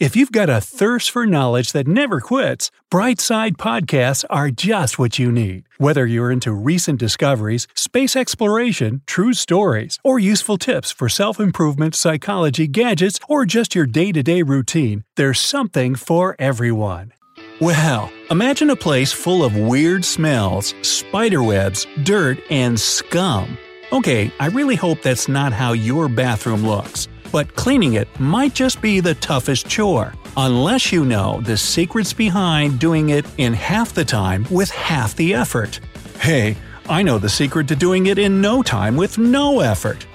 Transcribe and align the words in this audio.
If 0.00 0.16
you've 0.16 0.32
got 0.32 0.48
a 0.48 0.62
thirst 0.62 1.10
for 1.10 1.26
knowledge 1.26 1.72
that 1.72 1.86
never 1.86 2.22
quits, 2.22 2.70
Brightside 2.90 3.58
podcasts 3.58 4.24
are 4.30 4.50
just 4.50 4.98
what 4.98 5.18
you 5.18 5.30
need. 5.30 5.64
Whether 5.76 6.06
you're 6.06 6.32
into 6.32 6.54
recent 6.54 6.98
discoveries, 6.98 7.68
space 7.74 8.16
exploration, 8.16 9.02
true 9.06 9.34
stories, 9.34 9.98
or 10.02 10.18
useful 10.18 10.56
tips 10.56 10.90
for 10.90 11.10
self 11.10 11.38
improvement, 11.38 11.94
psychology, 11.94 12.66
gadgets, 12.66 13.20
or 13.28 13.44
just 13.44 13.74
your 13.74 13.84
day 13.84 14.10
to 14.12 14.22
day 14.22 14.40
routine, 14.40 15.04
there's 15.16 15.38
something 15.38 15.94
for 15.94 16.34
everyone. 16.38 17.12
Well, 17.60 18.10
imagine 18.30 18.70
a 18.70 18.76
place 18.76 19.12
full 19.12 19.44
of 19.44 19.54
weird 19.54 20.06
smells, 20.06 20.72
spiderwebs, 20.80 21.86
dirt, 22.04 22.38
and 22.48 22.80
scum. 22.80 23.58
Okay, 23.92 24.32
I 24.40 24.46
really 24.46 24.76
hope 24.76 25.02
that's 25.02 25.28
not 25.28 25.52
how 25.52 25.74
your 25.74 26.08
bathroom 26.08 26.66
looks 26.66 27.06
but 27.32 27.54
cleaning 27.54 27.94
it 27.94 28.08
might 28.18 28.54
just 28.54 28.80
be 28.80 29.00
the 29.00 29.14
toughest 29.14 29.68
chore. 29.68 30.12
Unless 30.36 30.92
you 30.92 31.04
know 31.04 31.40
the 31.42 31.56
secrets 31.56 32.12
behind 32.12 32.78
doing 32.78 33.10
it 33.10 33.26
in 33.38 33.52
half 33.52 33.92
the 33.92 34.04
time 34.04 34.46
with 34.50 34.70
half 34.70 35.14
the 35.16 35.34
effort. 35.34 35.80
Hey, 36.18 36.56
I 36.88 37.02
know 37.02 37.18
the 37.18 37.28
secret 37.28 37.68
to 37.68 37.76
doing 37.76 38.06
it 38.06 38.18
in 38.18 38.40
no 38.40 38.62
time 38.62 38.96
with 38.96 39.18
no 39.18 39.60
effort. 39.60 40.06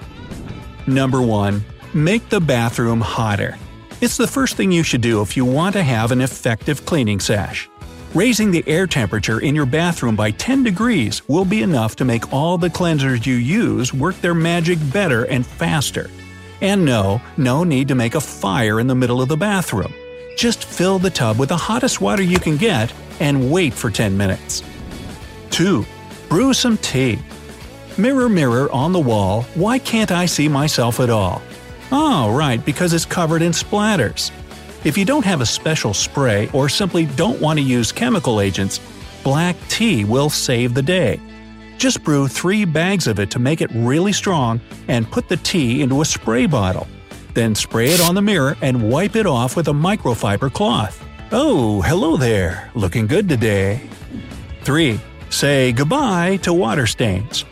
Number 0.86 1.22
1. 1.22 1.64
Make 1.94 2.28
the 2.28 2.40
bathroom 2.40 3.00
hotter. 3.00 3.56
It's 4.00 4.16
the 4.16 4.26
first 4.26 4.56
thing 4.56 4.70
you 4.70 4.82
should 4.82 5.00
do 5.00 5.22
if 5.22 5.36
you 5.36 5.44
want 5.44 5.72
to 5.74 5.82
have 5.82 6.12
an 6.12 6.20
effective 6.20 6.84
cleaning 6.84 7.18
sash. 7.18 7.68
Raising 8.14 8.50
the 8.50 8.64
air 8.66 8.86
temperature 8.86 9.40
in 9.40 9.54
your 9.54 9.66
bathroom 9.66 10.16
by 10.16 10.30
10 10.30 10.62
degrees 10.62 11.26
will 11.28 11.44
be 11.44 11.62
enough 11.62 11.96
to 11.96 12.04
make 12.04 12.32
all 12.32 12.56
the 12.56 12.70
cleansers 12.70 13.26
you 13.26 13.34
use 13.34 13.92
work 13.92 14.18
their 14.20 14.34
magic 14.34 14.78
better 14.92 15.24
and 15.24 15.46
faster. 15.46 16.10
And 16.60 16.84
no, 16.84 17.20
no 17.36 17.64
need 17.64 17.88
to 17.88 17.94
make 17.94 18.14
a 18.14 18.20
fire 18.20 18.80
in 18.80 18.86
the 18.86 18.94
middle 18.94 19.20
of 19.20 19.28
the 19.28 19.36
bathroom. 19.36 19.92
Just 20.36 20.64
fill 20.64 20.98
the 20.98 21.10
tub 21.10 21.38
with 21.38 21.50
the 21.50 21.56
hottest 21.56 22.00
water 22.00 22.22
you 22.22 22.38
can 22.38 22.56
get 22.56 22.92
and 23.20 23.50
wait 23.50 23.74
for 23.74 23.90
10 23.90 24.16
minutes. 24.16 24.62
2. 25.50 25.84
Brew 26.28 26.52
some 26.52 26.76
tea. 26.78 27.18
Mirror, 27.98 28.28
mirror 28.28 28.70
on 28.72 28.92
the 28.92 29.00
wall, 29.00 29.42
why 29.54 29.78
can't 29.78 30.10
I 30.10 30.26
see 30.26 30.48
myself 30.48 31.00
at 31.00 31.08
all? 31.08 31.40
Oh, 31.90 32.34
right, 32.34 32.62
because 32.64 32.92
it's 32.92 33.06
covered 33.06 33.42
in 33.42 33.52
splatters. 33.52 34.30
If 34.84 34.98
you 34.98 35.04
don't 35.04 35.24
have 35.24 35.40
a 35.40 35.46
special 35.46 35.94
spray 35.94 36.50
or 36.52 36.68
simply 36.68 37.06
don't 37.06 37.40
want 37.40 37.58
to 37.58 37.64
use 37.64 37.92
chemical 37.92 38.40
agents, 38.40 38.80
black 39.24 39.56
tea 39.68 40.04
will 40.04 40.30
save 40.30 40.74
the 40.74 40.82
day. 40.82 41.20
Just 41.78 42.02
brew 42.02 42.26
three 42.26 42.64
bags 42.64 43.06
of 43.06 43.18
it 43.18 43.30
to 43.30 43.38
make 43.38 43.60
it 43.60 43.70
really 43.74 44.12
strong 44.12 44.60
and 44.88 45.10
put 45.10 45.28
the 45.28 45.36
tea 45.36 45.82
into 45.82 46.00
a 46.00 46.04
spray 46.04 46.46
bottle. 46.46 46.86
Then 47.34 47.54
spray 47.54 47.88
it 47.88 48.00
on 48.00 48.14
the 48.14 48.22
mirror 48.22 48.56
and 48.62 48.90
wipe 48.90 49.14
it 49.14 49.26
off 49.26 49.56
with 49.56 49.68
a 49.68 49.72
microfiber 49.72 50.52
cloth. 50.52 51.04
Oh, 51.32 51.82
hello 51.82 52.16
there. 52.16 52.70
Looking 52.74 53.06
good 53.06 53.28
today. 53.28 53.88
3. 54.62 54.98
Say 55.28 55.72
goodbye 55.72 56.38
to 56.38 56.52
water 56.52 56.86
stains. 56.86 57.44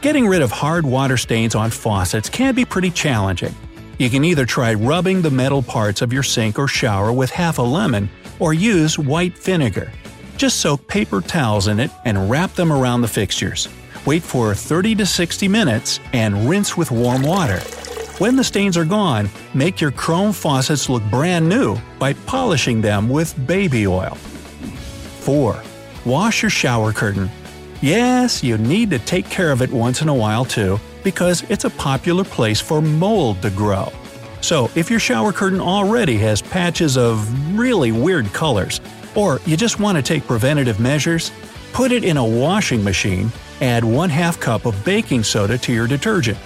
Getting 0.00 0.26
rid 0.26 0.42
of 0.42 0.50
hard 0.50 0.84
water 0.84 1.16
stains 1.16 1.54
on 1.54 1.70
faucets 1.70 2.28
can 2.28 2.54
be 2.54 2.64
pretty 2.64 2.90
challenging. 2.90 3.54
You 3.98 4.08
can 4.08 4.24
either 4.24 4.46
try 4.46 4.72
rubbing 4.74 5.20
the 5.20 5.30
metal 5.30 5.62
parts 5.62 6.00
of 6.00 6.12
your 6.12 6.22
sink 6.22 6.58
or 6.58 6.66
shower 6.66 7.12
with 7.12 7.30
half 7.30 7.58
a 7.58 7.62
lemon, 7.62 8.08
or 8.38 8.54
use 8.54 8.98
white 8.98 9.36
vinegar. 9.36 9.92
Just 10.40 10.60
soak 10.60 10.88
paper 10.88 11.20
towels 11.20 11.68
in 11.68 11.78
it 11.78 11.90
and 12.06 12.30
wrap 12.30 12.54
them 12.54 12.72
around 12.72 13.02
the 13.02 13.08
fixtures. 13.08 13.68
Wait 14.06 14.22
for 14.22 14.54
30 14.54 14.94
to 14.94 15.04
60 15.04 15.48
minutes 15.48 16.00
and 16.14 16.48
rinse 16.48 16.78
with 16.78 16.90
warm 16.90 17.20
water. 17.20 17.58
When 18.16 18.36
the 18.36 18.42
stains 18.42 18.78
are 18.78 18.86
gone, 18.86 19.28
make 19.52 19.82
your 19.82 19.90
chrome 19.90 20.32
faucets 20.32 20.88
look 20.88 21.02
brand 21.10 21.46
new 21.46 21.76
by 21.98 22.14
polishing 22.14 22.80
them 22.80 23.10
with 23.10 23.36
baby 23.46 23.86
oil. 23.86 24.14
4. 24.14 25.62
Wash 26.06 26.40
your 26.40 26.48
shower 26.48 26.94
curtain. 26.94 27.30
Yes, 27.82 28.42
you 28.42 28.56
need 28.56 28.88
to 28.92 28.98
take 28.98 29.28
care 29.28 29.52
of 29.52 29.60
it 29.60 29.70
once 29.70 30.00
in 30.00 30.08
a 30.08 30.14
while 30.14 30.46
too, 30.46 30.80
because 31.04 31.42
it's 31.50 31.66
a 31.66 31.70
popular 31.70 32.24
place 32.24 32.62
for 32.62 32.80
mold 32.80 33.42
to 33.42 33.50
grow. 33.50 33.92
So, 34.40 34.70
if 34.74 34.90
your 34.90 35.00
shower 35.00 35.34
curtain 35.34 35.60
already 35.60 36.16
has 36.16 36.40
patches 36.40 36.96
of 36.96 37.58
really 37.58 37.92
weird 37.92 38.32
colors, 38.32 38.80
or 39.14 39.40
you 39.46 39.56
just 39.56 39.80
want 39.80 39.96
to 39.96 40.02
take 40.02 40.26
preventative 40.26 40.80
measures, 40.80 41.32
put 41.72 41.92
it 41.92 42.04
in 42.04 42.16
a 42.16 42.24
washing 42.24 42.82
machine, 42.82 43.30
add 43.60 43.84
1 43.84 44.10
2 44.10 44.38
cup 44.40 44.66
of 44.66 44.84
baking 44.84 45.22
soda 45.22 45.58
to 45.58 45.72
your 45.72 45.86
detergent. 45.86 46.38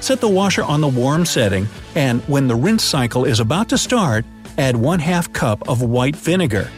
Set 0.00 0.20
the 0.20 0.28
washer 0.28 0.62
on 0.64 0.80
the 0.80 0.88
warm 0.88 1.26
setting, 1.26 1.68
and 1.94 2.22
when 2.22 2.48
the 2.48 2.54
rinse 2.54 2.84
cycle 2.84 3.24
is 3.24 3.40
about 3.40 3.68
to 3.68 3.78
start, 3.78 4.24
add 4.58 4.76
1 4.76 5.00
2 5.00 5.30
cup 5.32 5.68
of 5.68 5.82
white 5.82 6.16
vinegar. 6.16 6.70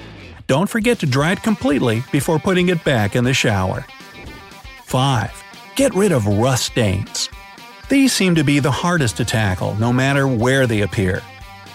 Don't 0.46 0.68
forget 0.68 0.98
to 0.98 1.06
dry 1.06 1.32
it 1.32 1.42
completely 1.42 2.02
before 2.12 2.38
putting 2.38 2.68
it 2.68 2.84
back 2.84 3.16
in 3.16 3.24
the 3.24 3.34
shower. 3.34 3.86
5. 4.84 5.44
Get 5.76 5.94
rid 5.94 6.12
of 6.12 6.26
rust 6.26 6.66
stains. 6.66 7.30
These 7.88 8.12
seem 8.12 8.34
to 8.34 8.44
be 8.44 8.58
the 8.58 8.70
hardest 8.70 9.16
to 9.18 9.24
tackle, 9.24 9.74
no 9.76 9.92
matter 9.92 10.26
where 10.26 10.66
they 10.66 10.82
appear. 10.82 11.22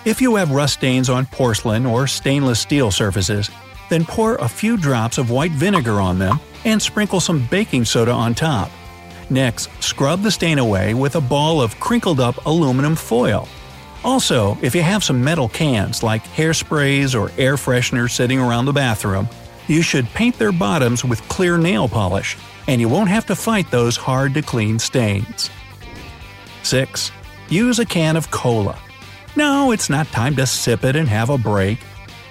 If 0.05 0.21
you 0.21 0.35
have 0.35 0.51
rust 0.51 0.75
stains 0.75 1.09
on 1.09 1.25
porcelain 1.25 1.85
or 1.85 2.07
stainless 2.07 2.59
steel 2.59 2.91
surfaces, 2.91 3.49
then 3.89 4.05
pour 4.05 4.35
a 4.35 4.47
few 4.47 4.77
drops 4.77 5.17
of 5.17 5.31
white 5.31 5.51
vinegar 5.51 5.99
on 5.99 6.19
them 6.19 6.39
and 6.65 6.81
sprinkle 6.81 7.19
some 7.19 7.47
baking 7.47 7.85
soda 7.85 8.11
on 8.11 8.33
top. 8.33 8.71
Next, 9.29 9.69
scrub 9.83 10.21
the 10.21 10.31
stain 10.31 10.59
away 10.59 10.93
with 10.93 11.15
a 11.15 11.21
ball 11.21 11.61
of 11.61 11.77
crinkled 11.79 12.19
up 12.19 12.45
aluminum 12.45 12.95
foil. 12.95 13.47
Also, 14.03 14.57
if 14.61 14.73
you 14.73 14.81
have 14.81 15.03
some 15.03 15.23
metal 15.23 15.49
cans 15.49 16.03
like 16.03 16.23
hairsprays 16.23 17.19
or 17.19 17.31
air 17.37 17.55
fresheners 17.55 18.11
sitting 18.11 18.39
around 18.39 18.65
the 18.65 18.73
bathroom, 18.73 19.27
you 19.67 19.81
should 19.81 20.07
paint 20.09 20.37
their 20.37 20.53
bottoms 20.53 21.03
with 21.03 21.27
clear 21.27 21.57
nail 21.57 21.89
polish, 21.89 22.37
and 22.67 22.79
you 22.79 22.87
won't 22.87 23.09
have 23.09 23.25
to 23.25 23.35
fight 23.35 23.69
those 23.69 23.97
hard 23.97 24.33
to 24.35 24.41
clean 24.41 24.79
stains. 24.79 25.49
6. 26.63 27.11
Use 27.49 27.79
a 27.79 27.85
can 27.85 28.15
of 28.15 28.31
cola. 28.31 28.79
No, 29.37 29.71
it's 29.71 29.87
not 29.87 30.07
time 30.07 30.35
to 30.37 30.47
sip 30.47 30.83
it 30.83 30.95
and 30.95 31.07
have 31.07 31.29
a 31.29 31.37
break. 31.37 31.77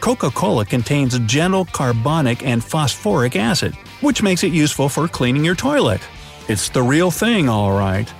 Coca 0.00 0.28
Cola 0.28 0.64
contains 0.64 1.16
gentle 1.20 1.64
carbonic 1.66 2.44
and 2.44 2.64
phosphoric 2.64 3.36
acid, 3.36 3.76
which 4.00 4.24
makes 4.24 4.42
it 4.42 4.50
useful 4.52 4.88
for 4.88 5.06
cleaning 5.06 5.44
your 5.44 5.54
toilet. 5.54 6.00
It's 6.48 6.68
the 6.68 6.82
real 6.82 7.12
thing, 7.12 7.48
alright. 7.48 8.12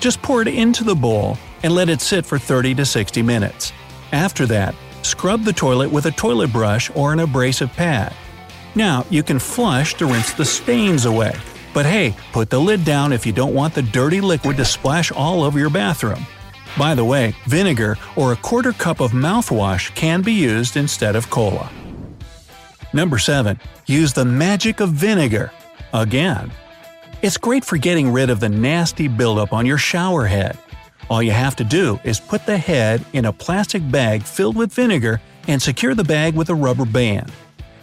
Just 0.00 0.20
pour 0.22 0.42
it 0.42 0.48
into 0.48 0.82
the 0.82 0.96
bowl 0.96 1.38
and 1.62 1.72
let 1.72 1.88
it 1.88 2.00
sit 2.00 2.26
for 2.26 2.36
30 2.36 2.74
to 2.74 2.84
60 2.84 3.22
minutes. 3.22 3.72
After 4.10 4.44
that, 4.46 4.74
scrub 5.02 5.44
the 5.44 5.52
toilet 5.52 5.92
with 5.92 6.06
a 6.06 6.10
toilet 6.10 6.52
brush 6.52 6.90
or 6.96 7.12
an 7.12 7.20
abrasive 7.20 7.72
pad. 7.74 8.12
Now, 8.74 9.06
you 9.08 9.22
can 9.22 9.38
flush 9.38 9.94
to 9.98 10.06
rinse 10.06 10.32
the 10.32 10.44
stains 10.44 11.04
away. 11.04 11.38
But 11.72 11.86
hey, 11.86 12.16
put 12.32 12.50
the 12.50 12.58
lid 12.58 12.84
down 12.84 13.12
if 13.12 13.24
you 13.24 13.32
don't 13.32 13.54
want 13.54 13.74
the 13.74 13.82
dirty 13.82 14.20
liquid 14.20 14.56
to 14.56 14.64
splash 14.64 15.12
all 15.12 15.44
over 15.44 15.60
your 15.60 15.70
bathroom. 15.70 16.26
By 16.78 16.94
the 16.94 17.04
way, 17.04 17.34
vinegar 17.46 17.96
or 18.16 18.32
a 18.32 18.36
quarter 18.36 18.72
cup 18.72 19.00
of 19.00 19.12
mouthwash 19.12 19.94
can 19.94 20.22
be 20.22 20.32
used 20.32 20.76
instead 20.76 21.16
of 21.16 21.28
cola. 21.28 21.70
Number 22.92 23.18
7. 23.18 23.58
Use 23.86 24.12
the 24.12 24.24
magic 24.24 24.80
of 24.80 24.90
vinegar. 24.90 25.52
Again. 25.92 26.50
It's 27.20 27.36
great 27.36 27.64
for 27.64 27.76
getting 27.76 28.10
rid 28.10 28.30
of 28.30 28.40
the 28.40 28.48
nasty 28.48 29.06
buildup 29.06 29.52
on 29.52 29.66
your 29.66 29.78
shower 29.78 30.26
head. 30.26 30.58
All 31.08 31.22
you 31.22 31.30
have 31.30 31.56
to 31.56 31.64
do 31.64 32.00
is 32.04 32.18
put 32.18 32.46
the 32.46 32.56
head 32.56 33.04
in 33.12 33.26
a 33.26 33.32
plastic 33.32 33.88
bag 33.90 34.22
filled 34.22 34.56
with 34.56 34.72
vinegar 34.72 35.20
and 35.46 35.60
secure 35.60 35.94
the 35.94 36.04
bag 36.04 36.34
with 36.34 36.48
a 36.48 36.54
rubber 36.54 36.86
band. 36.86 37.30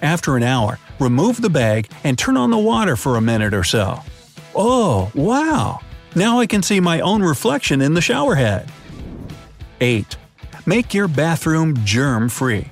After 0.02 0.36
an 0.36 0.44
hour, 0.44 0.80
remove 1.00 1.42
the 1.42 1.50
bag 1.50 1.92
and 2.04 2.18
turn 2.18 2.38
on 2.38 2.52
the 2.52 2.58
water 2.58 2.96
for 2.96 3.18
a 3.18 3.22
minute 3.22 3.54
or 3.54 3.64
so. 3.64 4.00
Oh, 4.56 5.12
wow! 5.14 5.80
Now 6.16 6.40
I 6.40 6.48
can 6.48 6.64
see 6.64 6.80
my 6.80 7.02
own 7.02 7.22
reflection 7.22 7.82
in 7.82 7.94
the 7.94 8.02
shower 8.02 8.36
head. 8.36 8.72
8. 9.82 10.18
Make 10.66 10.94
your 10.94 11.08
bathroom 11.08 11.76
germ 11.86 12.30
free. 12.30 12.70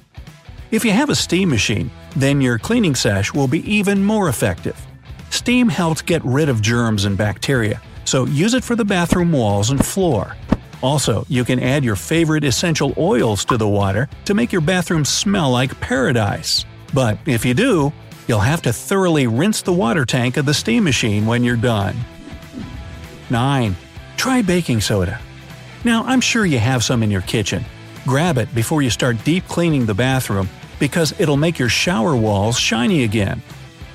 If 0.71 0.83
you 0.83 0.91
have 0.91 1.09
a 1.09 1.15
steam 1.15 1.49
machine, 1.49 1.89
then 2.15 2.41
your 2.41 2.59
cleaning 2.59 2.95
sesh 2.95 3.33
will 3.33 3.47
be 3.47 3.59
even 3.71 4.03
more 4.03 4.29
effective. 4.29 4.79
Steam 5.29 5.69
helps 5.69 6.01
get 6.01 6.23
rid 6.25 6.49
of 6.49 6.61
germs 6.61 7.05
and 7.05 7.17
bacteria, 7.17 7.81
so 8.05 8.25
use 8.25 8.53
it 8.53 8.63
for 8.63 8.75
the 8.75 8.85
bathroom 8.85 9.31
walls 9.31 9.69
and 9.69 9.85
floor. 9.85 10.35
Also, 10.81 11.25
you 11.27 11.43
can 11.43 11.59
add 11.59 11.83
your 11.83 11.95
favorite 11.95 12.43
essential 12.43 12.93
oils 12.97 13.43
to 13.45 13.57
the 13.57 13.67
water 13.67 14.07
to 14.25 14.33
make 14.33 14.51
your 14.51 14.61
bathroom 14.61 15.05
smell 15.05 15.51
like 15.51 15.79
paradise. 15.79 16.65
But 16.93 17.17
if 17.25 17.45
you 17.45 17.53
do, 17.53 17.91
you'll 18.27 18.39
have 18.39 18.61
to 18.63 18.73
thoroughly 18.73 19.27
rinse 19.27 19.61
the 19.61 19.73
water 19.73 20.05
tank 20.05 20.37
of 20.37 20.45
the 20.45 20.53
steam 20.53 20.83
machine 20.83 21.25
when 21.25 21.43
you're 21.43 21.55
done. 21.55 21.95
9. 23.29 23.75
Try 24.17 24.41
baking 24.41 24.81
soda. 24.81 25.19
Now, 25.87 26.03
I'm 26.03 26.19
sure 26.19 26.45
you 26.45 26.59
have 26.59 26.83
some 26.83 27.01
in 27.01 27.09
your 27.09 27.21
kitchen. 27.21 27.63
Grab 28.05 28.37
it 28.37 28.53
before 28.53 28.81
you 28.81 28.89
start 28.89 29.23
deep 29.23 29.47
cleaning 29.47 29.85
the 29.85 29.93
bathroom 29.93 30.49
because 30.79 31.17
it'll 31.17 31.37
make 31.37 31.57
your 31.57 31.69
shower 31.69 32.13
walls 32.13 32.59
shiny 32.59 33.05
again. 33.05 33.41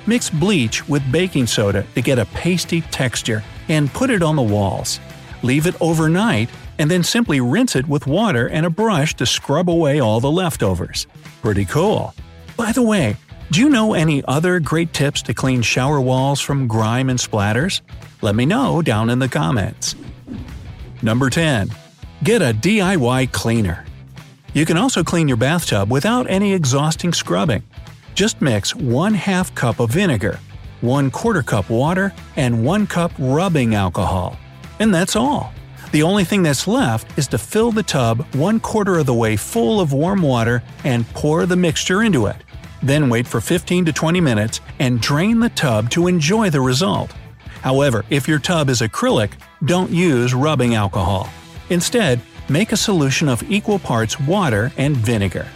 Mix 0.07 0.27
bleach 0.27 0.89
with 0.89 1.03
baking 1.11 1.45
soda 1.45 1.85
to 1.93 2.01
get 2.01 2.17
a 2.17 2.25
pasty 2.25 2.81
texture 2.81 3.43
and 3.67 3.93
put 3.93 4.09
it 4.09 4.23
on 4.23 4.35
the 4.35 4.41
walls. 4.41 4.99
Leave 5.43 5.67
it 5.67 5.79
overnight 5.79 6.49
and 6.79 6.89
then 6.89 7.03
simply 7.03 7.39
rinse 7.39 7.75
it 7.75 7.87
with 7.87 8.07
water 8.07 8.49
and 8.49 8.65
a 8.65 8.71
brush 8.71 9.13
to 9.17 9.27
scrub 9.27 9.69
away 9.69 9.99
all 9.99 10.19
the 10.19 10.31
leftovers. 10.31 11.05
Pretty 11.43 11.65
cool. 11.65 12.15
By 12.57 12.71
the 12.71 12.81
way, 12.81 13.17
do 13.51 13.59
you 13.59 13.69
know 13.69 13.93
any 13.93 14.25
other 14.25 14.59
great 14.59 14.93
tips 14.93 15.21
to 15.21 15.35
clean 15.35 15.61
shower 15.61 16.01
walls 16.01 16.41
from 16.41 16.67
grime 16.67 17.11
and 17.11 17.19
splatters? 17.19 17.81
Let 18.23 18.33
me 18.33 18.47
know 18.47 18.81
down 18.81 19.11
in 19.11 19.19
the 19.19 19.29
comments. 19.29 19.95
Number 21.03 21.29
10. 21.29 21.69
Get 22.23 22.41
a 22.41 22.53
DIY 22.53 23.33
cleaner. 23.33 23.83
You 24.53 24.65
can 24.65 24.77
also 24.77 25.03
clean 25.03 25.27
your 25.27 25.35
bathtub 25.35 25.91
without 25.91 26.29
any 26.29 26.53
exhausting 26.53 27.11
scrubbing. 27.11 27.63
Just 28.15 28.41
mix 28.41 28.73
1 28.73 29.13
half 29.13 29.53
cup 29.55 29.81
of 29.81 29.89
vinegar, 29.89 30.39
1 30.79 31.11
quarter 31.11 31.43
cup 31.43 31.69
water, 31.69 32.13
and 32.37 32.63
1 32.63 32.87
cup 32.87 33.11
rubbing 33.19 33.75
alcohol. 33.75 34.37
And 34.79 34.93
that's 34.93 35.17
all. 35.17 35.51
The 35.91 36.03
only 36.03 36.23
thing 36.23 36.43
that's 36.43 36.65
left 36.65 37.17
is 37.17 37.27
to 37.27 37.37
fill 37.37 37.73
the 37.73 37.83
tub 37.83 38.25
1 38.35 38.61
quarter 38.61 38.99
of 38.99 39.05
the 39.05 39.13
way 39.13 39.35
full 39.35 39.81
of 39.81 39.91
warm 39.91 40.21
water 40.21 40.63
and 40.85 41.05
pour 41.09 41.45
the 41.45 41.57
mixture 41.57 42.03
into 42.03 42.27
it. 42.27 42.37
Then 42.81 43.09
wait 43.09 43.27
for 43.27 43.41
15 43.41 43.83
to 43.83 43.91
20 43.91 44.21
minutes 44.21 44.61
and 44.79 45.01
drain 45.01 45.41
the 45.41 45.49
tub 45.49 45.89
to 45.89 46.07
enjoy 46.07 46.49
the 46.49 46.61
result. 46.61 47.11
However, 47.63 48.05
if 48.09 48.29
your 48.29 48.39
tub 48.39 48.69
is 48.69 48.79
acrylic, 48.79 49.31
don't 49.65 49.91
use 49.91 50.33
rubbing 50.33 50.75
alcohol. 50.75 51.29
Instead, 51.69 52.19
make 52.49 52.71
a 52.71 52.77
solution 52.77 53.29
of 53.29 53.49
equal 53.51 53.79
parts 53.79 54.19
water 54.19 54.71
and 54.77 54.95
vinegar. 54.95 55.47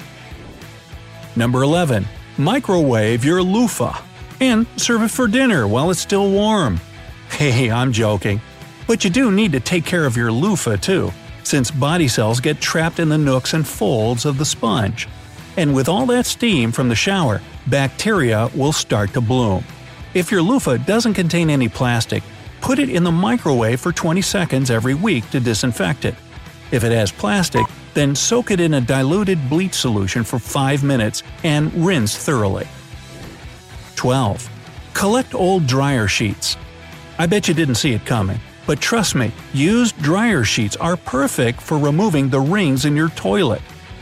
Number 1.35 1.63
11. 1.63 2.05
Microwave 2.37 3.23
your 3.23 3.43
loofah. 3.43 4.01
And 4.39 4.65
serve 4.77 5.01
it 5.03 5.11
for 5.11 5.27
dinner 5.27 5.67
while 5.67 5.89
it's 5.91 5.99
still 5.99 6.31
warm. 6.31 6.79
Hey, 7.29 7.69
I'm 7.69 7.91
joking. 7.91 8.39
But 8.87 9.03
you 9.03 9.09
do 9.09 9.31
need 9.31 9.51
to 9.51 9.59
take 9.59 9.83
care 9.83 10.05
of 10.05 10.15
your 10.15 10.31
loofah 10.31 10.77
too, 10.77 11.11
since 11.43 11.69
body 11.69 12.07
cells 12.07 12.39
get 12.39 12.61
trapped 12.61 12.99
in 12.99 13.09
the 13.09 13.17
nooks 13.17 13.53
and 13.53 13.67
folds 13.67 14.25
of 14.25 14.37
the 14.37 14.45
sponge. 14.45 15.09
And 15.57 15.75
with 15.75 15.89
all 15.89 16.05
that 16.05 16.25
steam 16.25 16.71
from 16.71 16.87
the 16.87 16.95
shower, 16.95 17.41
bacteria 17.67 18.49
will 18.55 18.71
start 18.71 19.13
to 19.13 19.21
bloom. 19.21 19.65
If 20.13 20.31
your 20.31 20.41
loofah 20.41 20.77
doesn't 20.77 21.15
contain 21.15 21.49
any 21.49 21.67
plastic, 21.67 22.23
put 22.61 22.79
it 22.79 22.89
in 22.89 23.03
the 23.03 23.11
microwave 23.11 23.79
for 23.79 23.91
20 23.91 24.21
seconds 24.21 24.71
every 24.71 24.93
week 24.93 25.29
to 25.31 25.39
disinfect 25.39 26.05
it. 26.05 26.15
If 26.71 26.83
it 26.83 26.91
has 26.91 27.11
plastic, 27.11 27.65
then 27.93 28.15
soak 28.15 28.51
it 28.51 28.59
in 28.59 28.75
a 28.75 28.81
diluted 28.81 29.49
bleach 29.49 29.73
solution 29.73 30.23
for 30.23 30.39
5 30.39 30.83
minutes 30.83 31.23
and 31.43 31.73
rinse 31.73 32.15
thoroughly. 32.17 32.67
12. 33.95 34.49
Collect 34.93 35.33
old 35.33 35.65
dryer 35.65 36.07
sheets. 36.07 36.57
I 37.17 37.25
bet 37.25 37.47
you 37.47 37.53
didn't 37.53 37.75
see 37.75 37.93
it 37.93 38.05
coming, 38.05 38.39
but 38.67 38.79
trust 38.79 39.15
me, 39.15 39.31
used 39.53 39.99
dryer 40.01 40.43
sheets 40.43 40.75
are 40.75 40.97
perfect 40.97 41.61
for 41.61 41.77
removing 41.77 42.29
the 42.29 42.39
rings 42.39 42.85
in 42.85 42.95
your 42.95 43.09
toilet. 43.09 43.61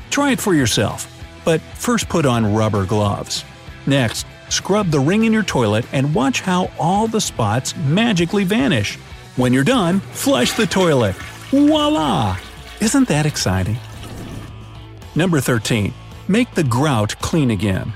Try 0.09 0.31
it 0.31 0.41
for 0.41 0.53
yourself, 0.53 1.07
but 1.45 1.61
first 1.61 2.09
put 2.09 2.25
on 2.25 2.53
rubber 2.53 2.85
gloves. 2.85 3.45
Next, 3.85 4.25
scrub 4.50 4.92
the 4.92 5.00
ring 5.00 5.24
in 5.24 5.33
your 5.33 5.44
toilet 5.44 5.86
and 5.92 6.13
watch 6.13 6.42
how 6.42 6.71
all 6.80 7.07
the 7.07 7.21
spots 7.21 7.75
magically 7.77 8.44
vanish. 8.44 8.97
When 9.36 9.53
you're 9.53 9.63
done, 9.63 10.00
flush 10.00 10.53
the 10.53 10.65
toilet. 10.65 11.15
Voila! 11.51 12.38
Isn't 12.81 13.07
that 13.07 13.25
exciting? 13.25 13.77
Number 15.15 15.39
13. 15.39 15.94
Make 16.27 16.53
the 16.53 16.63
grout 16.63 17.15
clean 17.21 17.51
again. 17.51 17.94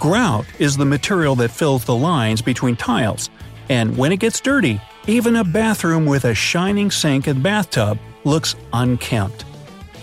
Grout 0.00 0.46
is 0.58 0.76
the 0.76 0.84
material 0.84 1.34
that 1.36 1.50
fills 1.50 1.84
the 1.84 1.94
lines 1.94 2.42
between 2.42 2.76
tiles, 2.76 3.30
and 3.68 3.96
when 3.96 4.12
it 4.12 4.20
gets 4.20 4.40
dirty, 4.40 4.80
even 5.06 5.36
a 5.36 5.44
bathroom 5.44 6.04
with 6.04 6.24
a 6.24 6.34
shining 6.34 6.90
sink 6.90 7.26
and 7.26 7.42
bathtub 7.42 7.98
looks 8.24 8.56
unkempt. 8.72 9.44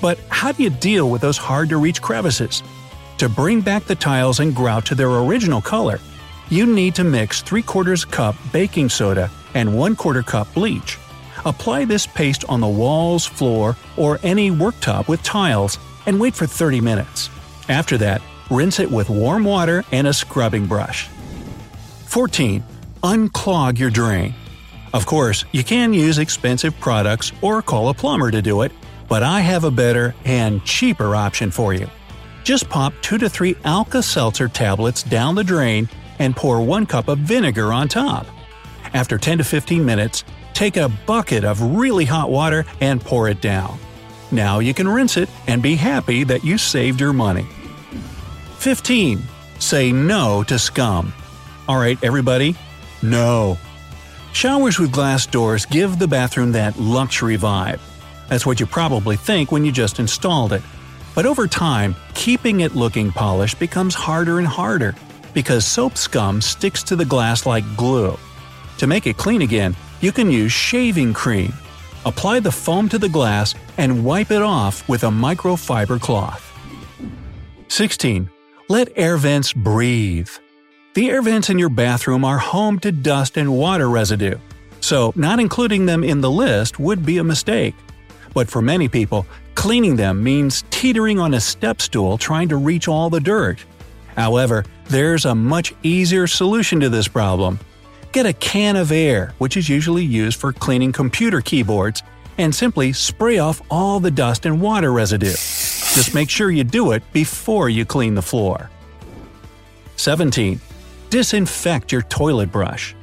But 0.02 0.20
how 0.30 0.52
do 0.52 0.64
you 0.64 0.70
deal 0.70 1.10
with 1.10 1.22
those 1.22 1.38
hard 1.38 1.70
to 1.70 1.78
reach 1.78 2.02
crevices? 2.02 2.64
To 3.22 3.30
bring 3.30 3.62
back 3.62 3.86
the 3.86 3.94
tiles 3.94 4.40
and 4.40 4.56
grout 4.56 4.84
to 4.88 4.96
their 4.96 5.12
original 5.12 5.62
color, 5.62 6.00
you 6.50 6.66
need 6.66 6.96
to 6.96 7.04
mix 7.04 7.44
3 7.44 7.62
quarters 7.62 8.04
cup 8.04 8.36
baking 8.52 8.90
soda 8.90 9.30
and 9.54 9.78
1 9.78 9.96
quarter 9.96 10.24
cup 10.24 10.52
bleach. 10.56 10.98
Apply 11.46 11.86
this 11.86 12.08
paste 12.08 12.44
on 12.50 12.62
the 12.62 12.68
walls, 12.68 13.24
floor, 13.24 13.78
or 13.96 14.18
any 14.24 14.50
worktop 14.50 15.08
with 15.08 15.22
tiles 15.22 15.78
and 16.08 16.20
wait 16.20 16.34
for 16.34 16.48
30 16.48 16.82
minutes. 16.82 17.30
After 17.70 17.96
that, 18.00 18.24
rinse 18.50 18.80
it 18.80 18.90
with 18.90 19.08
warm 19.08 19.44
water 19.44 19.84
and 19.92 20.08
a 20.08 20.14
scrubbing 20.14 20.66
brush. 20.66 21.08
14. 22.08 22.64
Unclog 23.04 23.78
your 23.78 23.92
drain. 23.92 24.34
Of 24.96 25.06
course, 25.06 25.46
you 25.52 25.64
can 25.64 25.94
use 25.94 26.18
expensive 26.18 26.74
products 26.80 27.32
or 27.44 27.62
call 27.62 27.90
a 27.90 27.94
plumber 27.94 28.32
to 28.32 28.42
do 28.42 28.64
it, 28.64 28.72
but 29.08 29.22
I 29.22 29.42
have 29.42 29.64
a 29.64 29.70
better 29.70 30.16
and 30.26 30.66
cheaper 30.66 31.16
option 31.16 31.52
for 31.52 31.72
you. 31.72 31.88
Just 32.44 32.70
pop 32.70 32.94
2 33.02 33.18
to 33.20 33.30
3 33.30 33.56
Alka 33.64 34.02
Seltzer 34.02 34.48
tablets 34.48 35.04
down 35.04 35.36
the 35.36 35.44
drain 35.44 35.88
and 36.20 36.36
pour 36.36 36.62
1 36.62 36.86
cup 36.86 37.08
of 37.08 37.20
vinegar 37.20 37.72
on 37.72 37.88
top. 37.88 38.26
After 38.94 39.18
10 39.18 39.38
to 39.40 39.44
15 39.44 39.86
minutes, 39.86 40.24
take 40.54 40.78
a 40.78 40.90
bucket 41.06 41.44
of 41.44 41.62
really 41.62 42.06
hot 42.06 42.30
water 42.30 42.66
and 42.82 43.00
pour 43.00 43.30
it 43.30 43.42
down. 43.42 43.78
Now 44.32 44.60
you 44.60 44.74
can 44.74 44.88
rinse 44.88 45.18
it 45.18 45.30
and 45.48 45.62
be 45.62 45.76
happy 45.76 46.24
that 46.24 46.44
you 46.44 46.58
saved 46.58 47.00
your 47.00 47.14
money. 47.14 47.46
15. 48.58 49.22
Say 49.60 49.92
no 49.92 50.44
to 50.44 50.58
scum. 50.58 51.14
Alright, 51.70 52.04
everybody, 52.04 52.56
no. 53.02 53.58
Showers 54.34 54.80
with 54.80 54.92
glass 54.92 55.26
doors 55.26 55.66
give 55.66 56.00
the 56.00 56.08
bathroom 56.08 56.54
that 56.54 56.80
luxury 56.80 57.38
vibe. 57.38 57.80
That's 58.30 58.46
what 58.46 58.60
you 58.60 58.66
probably 58.66 59.16
think 59.16 59.52
when 59.52 59.66
you 59.66 59.72
just 59.72 60.00
installed 60.00 60.54
it. 60.54 60.62
But 61.14 61.26
over 61.26 61.48
time, 61.48 61.96
keeping 62.14 62.62
it 62.62 62.76
looking 62.76 63.12
polished 63.12 63.60
becomes 63.60 63.94
harder 63.94 64.40
and 64.40 64.48
harder 64.48 64.96
because 65.34 65.66
soap 65.66 65.98
scum 65.98 66.42
sticks 66.42 66.84
to 66.84 66.96
the 66.96 67.06
glass 67.06 67.46
like 67.46 67.66
glue. 67.76 68.18
To 68.78 68.88
make 68.88 69.08
it 69.08 69.18
clean 69.18 69.42
again, 69.42 69.76
you 70.00 70.12
can 70.12 70.32
use 70.32 70.52
shaving 70.52 71.14
cream. 71.14 71.54
Apply 72.06 72.40
the 72.40 72.52
foam 72.52 72.90
to 72.90 72.98
the 72.98 73.10
glass 73.10 73.54
and 73.78 74.04
wipe 74.04 74.32
it 74.32 74.42
off 74.42 74.88
with 74.90 75.04
a 75.04 75.08
microfiber 75.08 76.00
cloth. 76.02 76.48
16. 77.68 78.30
Let 78.70 78.90
air 78.96 79.18
vents 79.18 79.54
breathe. 79.54 80.30
The 80.94 81.10
air 81.10 81.22
vents 81.22 81.50
in 81.50 81.60
your 81.60 81.70
bathroom 81.70 82.26
are 82.26 82.38
home 82.38 82.80
to 82.80 82.92
dust 82.92 83.38
and 83.38 83.54
water 83.54 83.90
residue, 83.90 84.38
so 84.80 85.14
not 85.16 85.40
including 85.40 85.86
them 85.86 86.04
in 86.04 86.22
the 86.22 86.32
list 86.32 86.80
would 86.80 87.06
be 87.06 87.18
a 87.18 87.24
mistake. 87.24 87.76
But 88.34 88.50
for 88.50 88.62
many 88.62 88.88
people, 88.88 89.26
cleaning 89.62 89.96
them 89.96 90.24
means 90.24 90.64
teetering 90.72 91.20
on 91.20 91.36
a 91.36 91.40
step 91.40 91.84
stool 91.84 92.18
trying 92.18 92.50
to 92.50 92.56
reach 92.56 92.88
all 92.88 93.12
the 93.12 93.20
dirt. 93.20 93.64
However, 94.18 94.66
there's 94.86 95.26
a 95.26 95.36
much 95.36 95.72
easier 95.84 96.26
solution 96.26 96.80
to 96.80 96.90
this 96.90 97.08
problem. 97.08 97.60
Get 98.12 98.26
a 98.26 98.34
can 98.34 98.76
of 98.76 98.92
air, 98.92 99.36
which 99.38 99.58
is 99.58 99.70
usually 99.70 100.04
used 100.04 100.40
for 100.40 100.52
cleaning 100.52 100.92
computer 100.92 101.42
keyboards, 101.42 102.02
and 102.40 102.56
simply 102.56 102.92
spray 102.92 103.38
off 103.38 103.62
all 103.70 104.00
the 104.00 104.10
dust 104.10 104.48
and 104.48 104.60
water 104.60 104.92
residue. 104.92 105.28
Just 105.28 106.16
make 106.16 106.32
sure 106.32 106.50
you 106.50 106.64
do 106.64 106.94
it 106.94 107.04
before 107.14 107.70
you 107.70 107.86
clean 107.86 108.16
the 108.16 108.24
floor. 108.24 108.68
17. 109.96 110.60
Disinfect 111.12 111.92
your 111.92 112.02
toilet 112.02 112.52
brush. 112.52 112.96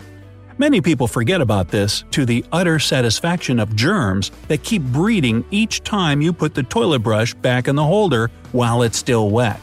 Many 0.61 0.81
people 0.81 1.07
forget 1.07 1.41
about 1.41 1.69
this 1.69 2.03
to 2.11 2.27
the 2.27 2.45
utter 2.51 2.81
satisfaction 2.81 3.61
of 3.61 3.77
germs 3.77 4.33
that 4.49 4.65
keep 4.65 4.83
breeding 4.83 5.45
each 5.53 5.85
time 5.85 6.21
you 6.21 6.33
put 6.33 6.53
the 6.53 6.65
toilet 6.65 6.99
brush 6.99 7.33
back 7.33 7.69
in 7.69 7.77
the 7.77 7.85
holder 7.85 8.29
while 8.51 8.83
it's 8.83 8.99
still 8.99 9.31
wet. 9.31 9.61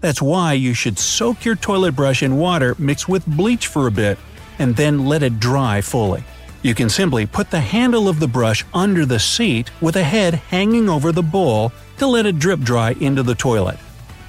That's 0.00 0.22
why 0.22 0.52
you 0.52 0.74
should 0.74 0.96
soak 0.96 1.44
your 1.44 1.56
toilet 1.56 1.96
brush 1.96 2.22
in 2.22 2.36
water 2.36 2.76
mixed 2.78 3.08
with 3.08 3.26
bleach 3.26 3.66
for 3.66 3.88
a 3.88 3.90
bit, 3.90 4.16
and 4.60 4.76
then 4.76 5.06
let 5.06 5.24
it 5.24 5.40
dry 5.40 5.80
fully. 5.80 6.22
You 6.62 6.72
can 6.72 6.88
simply 6.88 7.26
put 7.26 7.50
the 7.50 7.58
handle 7.58 8.08
of 8.08 8.20
the 8.20 8.28
brush 8.28 8.64
under 8.72 9.04
the 9.04 9.18
seat 9.18 9.72
with 9.80 9.96
a 9.96 10.04
head 10.04 10.34
hanging 10.34 10.88
over 10.88 11.10
the 11.10 11.20
bowl 11.20 11.72
to 11.96 12.06
let 12.06 12.26
it 12.26 12.38
drip 12.38 12.60
dry 12.60 12.92
into 13.00 13.24
the 13.24 13.34
toilet. 13.34 13.78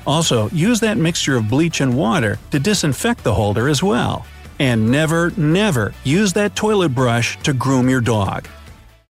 Also, 0.07 0.49
use 0.49 0.79
that 0.79 0.97
mixture 0.97 1.37
of 1.37 1.49
bleach 1.49 1.81
and 1.81 1.95
water 1.95 2.39
to 2.49 2.57
disinfect 2.57 3.23
the 3.23 3.35
holder 3.35 3.69
as 3.69 3.83
well. 3.83 4.25
And 4.59 4.91
never, 4.91 5.31
never 5.37 5.93
use 6.03 6.33
that 6.33 6.55
toilet 6.55 6.89
brush 6.89 7.41
to 7.43 7.53
groom 7.53 7.89
your 7.89 8.01
dog. 8.01 8.47